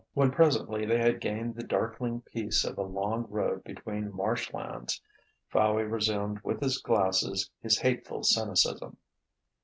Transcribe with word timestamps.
When 0.15 0.31
presently 0.31 0.83
they 0.83 0.97
had 0.97 1.21
gained 1.21 1.53
the 1.53 1.61
darkling 1.63 2.21
peace 2.21 2.65
of 2.65 2.79
a 2.79 2.81
long 2.81 3.27
road 3.29 3.63
between 3.63 4.11
marsh 4.11 4.51
lands, 4.51 4.99
Fowey 5.53 5.83
resumed 5.83 6.39
with 6.43 6.59
his 6.59 6.79
glasses 6.81 7.51
his 7.59 7.77
hateful 7.77 8.23
cynicism. 8.23 8.97